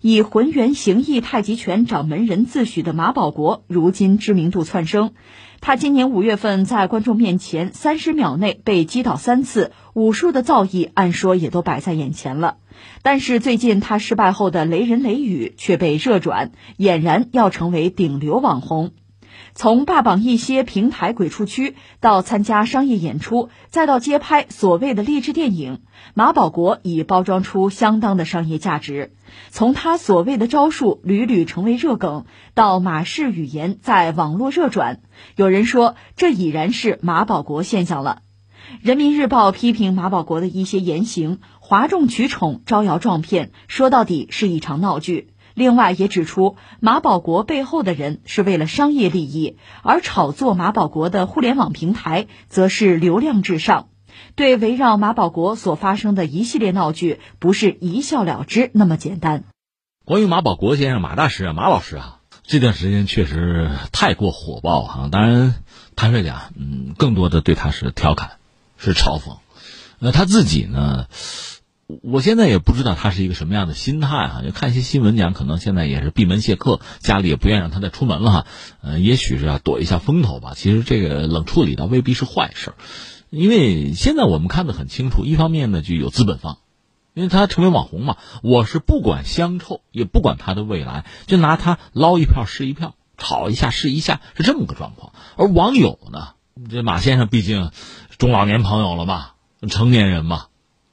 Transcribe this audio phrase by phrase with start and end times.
[0.00, 5.12] 以浑圆形意太极拳掌门人自诩的马保国，如今知名度窜升。
[5.60, 12.58] 他今年五月份在观众面前三十秒内被击倒三次，武术的造诣按说也都摆在眼前了。
[13.02, 18.92] 但是最近他失败后的雷人雷语却被热转，俨然要成为顶流网红。
[19.54, 25.80] 从霸榜一些平台鬼畜区，到参加商业演出，再到接拍所谓的励志电影，
[26.14, 29.12] 马保国已包装出相当的商业价值。
[29.50, 32.24] 从他所谓的招数屡屡成为热梗，
[32.54, 35.00] 到马氏语言在网络热转，
[35.36, 38.22] 有人说这已然是马保国现象了。
[38.82, 45.30] 人民日报批评马保国的一些言行哗众取宠、招摇撞骗，说到底是一场闹剧。
[45.58, 53.88] 另外也指出，马保国背后的人是为了商业利益，而炒作马保国的互联网平台则是流量至上。
[54.36, 59.44] 对围绕马保国所发生的一系列闹剧，不是一笑了之那么简单。
[60.04, 65.08] 关于马保国先生、马大师啊、马老师啊，这段时间确实太过火爆哈。
[65.10, 65.54] 当然，
[65.96, 68.38] 坦率讲，嗯，更多的对他是调侃，
[68.76, 69.38] 是嘲讽。
[69.98, 71.06] 那他自己呢？
[72.02, 78.46] 我现在也不知道他是一个什么样的心态哈，就看一些新闻讲，可能现在也是闭门谢客，家里也不愿让他再出门了哈。
[78.82, 80.52] 呃，也许是要躲一下风头吧。
[80.54, 82.74] 其实这个冷处理倒未必是坏事，
[83.30, 86.58] 因为现在我们看得很清楚，一方面呢就有资本方，
[87.14, 95.14] 因为他成为网红嘛，我是不管香臭，也不管他的未来，就拿他捞一票是一票，炒一下是一下，是这么个状况。
[95.36, 96.34] 而网友呢，
[96.68, 97.70] 这马先生毕竟
[98.18, 99.30] 中老年朋友了嘛，
[99.70, 100.47] 成年人嘛。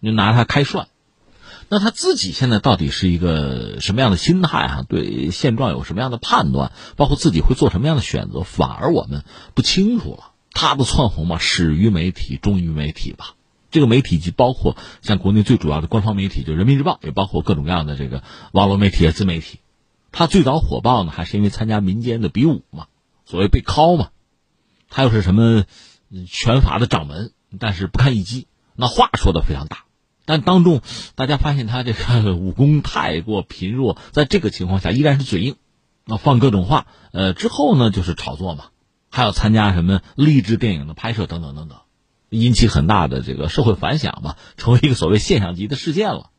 [0.05, 0.87] 就拿他开涮，
[1.67, 4.85] 那他自己现在到底是一个什么样的心态啊？
[4.87, 6.71] 对现状有什么样的判断？
[6.95, 8.43] 包括自己会做什么样的选择？
[8.43, 9.25] 反而我们
[9.55, 10.31] 不清楚了。
[10.51, 13.33] 他的窜红嘛，始于媒体，终于媒体吧。
[13.71, 19.59] 这个媒体既包括像国内最主要的官方媒体，就人民日报，也包括各种各样的这个网络媒体、自媒体。
[20.13, 22.85] 他最早火爆呢，还是因为参加民间的比武嘛，
[23.25, 24.09] 所谓被拷嘛。
[24.89, 25.65] 他又是什么
[26.29, 29.84] 拳法的掌门，但是不堪一击，那话说的非常大。
[30.25, 30.81] 但当众，
[31.15, 35.55] 大家发现他这个武功太过贫弱，在这个情况下依然是嘴硬，
[36.05, 38.65] 那放各种话，呃，之后呢就是炒作嘛，
[39.09, 41.77] 还要参加什么励志电影的拍摄等等等等，
[42.29, 46.31] 引起很大的这个社会反响吧，成为一个所谓现象级的事件了。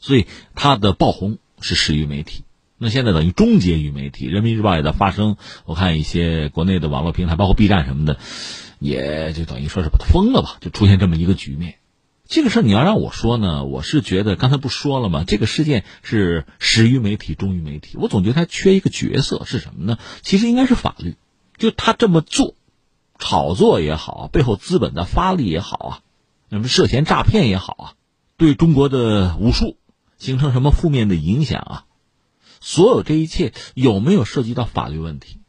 [0.00, 2.44] 所以他的爆红是始于媒体，
[2.78, 4.26] 那现在等于终结于媒体。
[4.26, 8.18] 人民日报也在发声，我看一些国内的网络平台，包括 B 站什么的，
[8.78, 11.74] 也就等于说是把他封了吧，就出现这么一个局面。
[12.30, 15.24] 这个事儿你要让我说呢，我是觉得刚才不说了吗？
[15.26, 17.96] 这个事件是始于媒体，终于媒体。
[17.98, 19.98] 我总觉得他缺一个角色是什么呢？
[20.22, 21.16] 其实应该是法律。
[21.58, 22.54] 就他这么做，
[23.18, 26.00] 炒作也好，背后资本的发力也好啊，
[26.50, 27.92] 什么涉嫌诈骗也好啊，
[28.36, 29.76] 对中国的武术
[30.16, 31.84] 形成什么负面的影响啊？
[32.60, 35.40] 所有这一切有没有涉及到法律问题？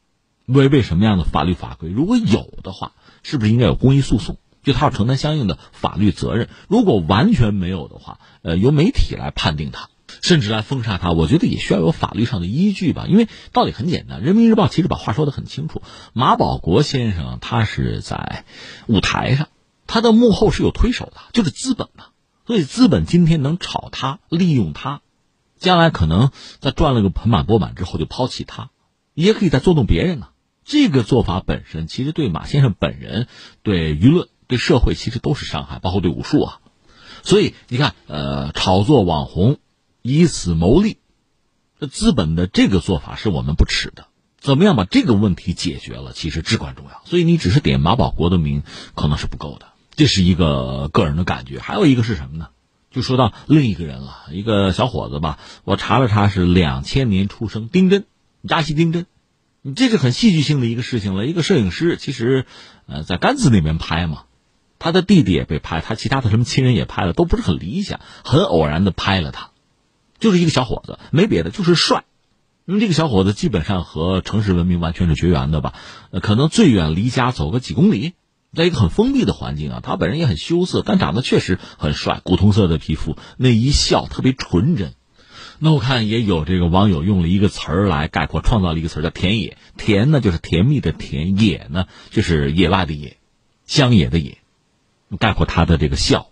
[0.48, 1.92] 违背什么样的法律法规？
[1.92, 4.40] 如果有的话，是不是应该有公益诉讼？
[4.64, 6.50] 就他要承担相应的法律责任。
[6.68, 9.90] 如果完全没有的话，呃，由媒体来判定他，
[10.22, 13.06] 甚至来封杀他，我觉得也需要有法律上的依据吧。
[13.08, 15.82] 因为道理很简单，《人民日报》其实把话说得很清楚。
[16.14, 18.46] 马保国先生他是在
[18.88, 19.48] 舞台上，
[19.88, 22.06] 他的幕后是有推手的，就是资本嘛。
[22.46, 25.02] 所以资本今天能炒他，利用他，
[25.58, 28.70] 将来可能在赚了个盆满钵满之后就抛弃他，
[29.14, 30.28] 也可以再作弄别人呢。
[30.66, 33.28] 这个做法本身其实对马先生本人、
[33.64, 34.28] 对舆论。
[34.52, 36.60] 对社会其实都是伤害，包括对武术啊，
[37.24, 39.58] 所以你看，呃，炒作网红，
[40.02, 40.98] 以此谋利，
[41.80, 44.08] 这资本的这个做法是我们不耻的。
[44.42, 47.02] 怎么样把这个问题解决了，其实至关重要。
[47.06, 48.64] 所以你只是点马保国的名，
[48.94, 49.68] 可能是不够的。
[49.96, 51.60] 这是一个个人的感觉。
[51.60, 52.50] 还有一个是什么呢？
[52.92, 58.06] 就说到另一个人了，一个小伙子吧，我查了查，是两千年出生，丁真，
[58.46, 59.06] 扎西丁真。
[59.62, 61.28] 你这是很戏剧性的一个事情了。
[61.28, 62.46] 一个摄影师，其实，
[62.88, 64.24] 呃，在甘孜那边拍嘛。
[64.82, 68.00] 他的弟弟也被拍，他其他的什么亲人也拍了，都不是很理想。
[68.24, 69.52] 很偶然的拍了他，
[70.20, 72.04] 就是一个小伙子，没别的，就是帅。
[72.66, 75.76] 因为这个小伙子基本上和城市文明完全是绝缘的吧？
[76.10, 78.14] 呃，可能最远离家走个几公里，
[78.56, 79.80] 在一个很封闭的环境啊。
[79.84, 84.94] 他本人也很羞涩，但长得确实很帅，古铜色的皮肤，那一笑特别纯真。
[85.60, 89.58] 那我看也有这个网友用了一个词儿来概括，创造了一个词儿叫“田野”。
[89.78, 93.18] 田呢就是甜蜜的田，野呢就是野外的野，
[93.68, 94.40] 乡野的野。
[95.18, 96.28] 概括他的这个笑，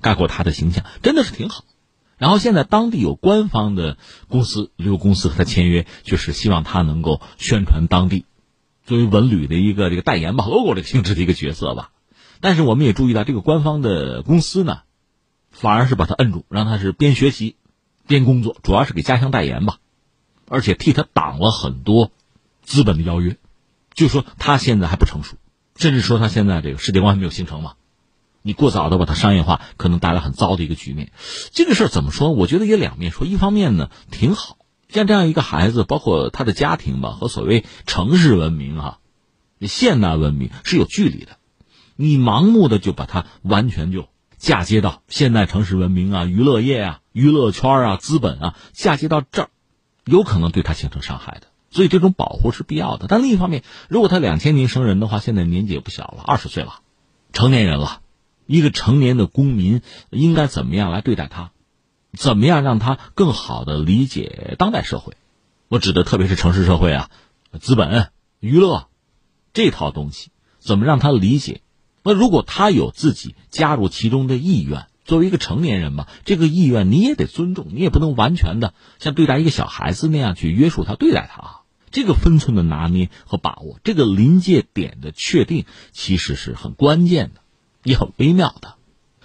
[0.00, 1.64] 概括他的形象，真的是挺好。
[2.18, 3.98] 然后现在当地有官方的
[4.28, 8.26] 公司旅游公司和他签约，就是希望他能够宣传当地，
[8.86, 11.90] 作为文旅的一个这个代言吧，logo 这个性质的一个角色吧。
[12.40, 14.82] 但是我们也注意到，这个官方的公司呢，
[15.50, 17.56] 反而是把他摁住，让他是边学习，
[18.06, 19.78] 边工作，主要是给家乡代言吧，
[20.48, 22.12] 而且替他挡了很多
[22.62, 23.36] 资本的邀约，
[23.94, 25.36] 就说他现在还不成熟，
[25.74, 27.74] 甚至说他现在这个世界观还没有形成嘛。
[28.42, 31.12] 你过早的把它商业化，可能带来很糟的一个局面。
[31.52, 32.30] 这个事儿怎么说？
[32.30, 33.26] 我觉得也两面说。
[33.26, 34.58] 一方面呢，挺好，
[34.88, 38.98] 像这样一个孩子，包括他的家庭吧，和所谓城市文明啊、
[39.60, 41.38] 现代文明是有距离的。
[41.96, 44.08] 你盲目的就把它完全就
[44.38, 49.50] 嫁接到现代城市文明啊、娱乐业啊、娱乐圈啊、资本啊，嫁接到这儿，
[50.04, 51.46] 有可能对他形成伤害的。
[51.70, 53.06] 所以这种保护是必要的。
[53.08, 56.80] 但另一方面，如果他两千年生人的话，现在年纪也不小了，二十岁了，
[57.32, 58.01] 成年人了。
[58.52, 61.52] 一个成年的公民应该怎么样来对待他？
[62.12, 65.14] 怎么样让他更好的理解当代社会？
[65.68, 67.10] 我指的特别是城市社会啊，
[67.60, 68.10] 资本、
[68.40, 68.88] 娱乐
[69.54, 71.62] 这套东西，怎么让他理解？
[72.02, 81.58] 那如果他有自己加入其中的意愿，作为一个成年人嘛，这个意愿你也得尊重，你也不能完全的像对待一个小孩子那样去约束他、对待他啊。
[81.90, 87.41] 这个分寸的拿捏和把握，这个临界点的确定，其实是很关键的。
[87.82, 88.74] 也很微妙的，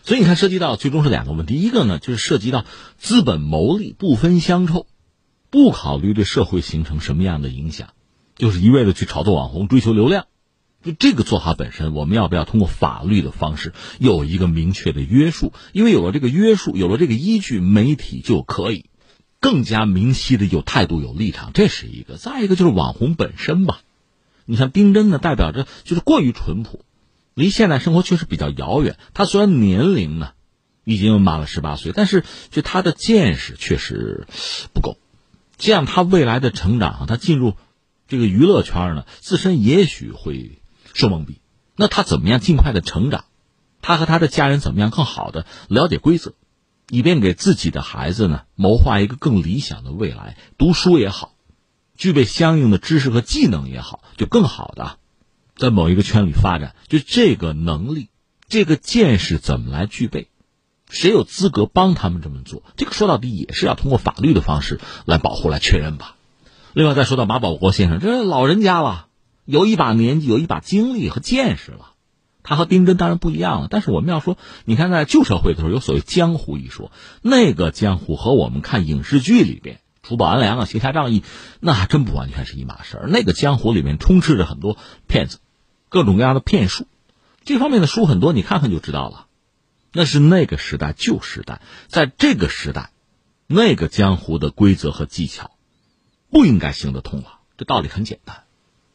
[0.04, 1.56] 所以你看，涉及到最终是两个问题。
[1.56, 2.66] 一个呢，就是涉及到
[2.98, 4.88] 资本牟利不分乡臭，
[5.50, 7.90] 不考虑对社会形成什么样的影响，
[8.36, 10.26] 就是一味的去炒作网红、追求流量。
[10.84, 15.52] 就这个做法本身，我们要不要通过法律的方式有一个明确的约束？
[15.74, 18.86] 因为有了这个约束，有了这个依据，媒体就可以
[19.42, 21.52] 更加明晰的有态度、有立场。
[21.54, 22.16] 这是一个。
[22.16, 23.82] 再一个就是网红本身吧，
[24.46, 26.86] 你像丁真呢，代表着就是过于淳朴。
[27.38, 28.98] 离现代生活确实比较遥远。
[29.14, 30.32] 他虽然年龄呢
[30.84, 34.26] 已经满了十八岁，但是就他的见识确实
[34.74, 34.98] 不够。
[35.56, 37.54] 这样他未来的成长，他进入
[38.08, 40.58] 这个娱乐圈呢，自身也许会
[40.96, 41.36] 受蒙蔽。
[41.76, 43.26] 那他怎么样尽快的成长？
[43.84, 46.34] 他和他的家人怎么样更好的了解规则，
[46.90, 50.38] 以便给自己的孩子呢谋划一个更理想的未来？
[50.58, 51.36] 读书也好，
[51.96, 54.98] 具备相应的知识和技能也好，就更好的。
[55.58, 58.10] 在某一个圈里发展，就这个能力、
[58.48, 60.30] 这个见识怎么来具备？
[60.90, 62.64] 谁有资格帮他们这么做？
[62.78, 66.16] 这个说到底也是要通过法律的方式来保护、来确认吧。
[66.74, 69.08] 另外，再说到马保国先生，这老人家了，
[69.44, 71.94] 有一把年纪，有一把经历和见识了。
[72.44, 81.24] 他和丁真当然不一样了，但是我们要说，你看在旧社会的时候，有所谓江湖一说，那个江湖和我们看影视剧里边除暴安良啊、行侠仗义，
[81.60, 83.08] 那还真不完全是一码事儿。
[83.10, 84.78] 那个江湖里面充斥着很多
[85.08, 85.40] 骗子。
[85.90, 86.88] 各种各样的骗术，
[87.44, 89.28] 这方面的书很多，你看看就知道了。
[89.94, 92.92] 那是那个时代旧时代，在这个时代，
[93.48, 95.52] 那个江湖的规则和技巧
[96.30, 97.40] 不应该行得通了。
[97.58, 98.44] 这道理很简单。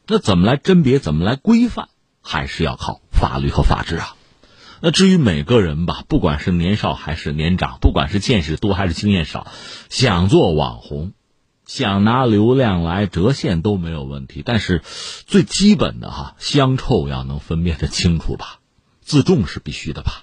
[0.06, 0.98] 那怎么来甄别？
[0.98, 1.88] 怎么来规范？
[2.20, 4.16] 还是要靠法律和法治啊。
[4.80, 9.46] 那至于每个人吧，不管是年少还是年长，不管是见识多还是经验少，
[9.88, 11.12] 想做网红。
[11.74, 14.82] 想拿流量来折现都没有问题，但是
[15.26, 18.58] 最基本的哈香臭要能分辨的清楚吧，
[19.00, 20.22] 自重是必须的吧。